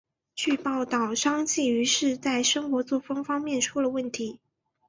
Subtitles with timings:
[0.33, 4.39] 据报道张继禹是在生活作风方面出了问题。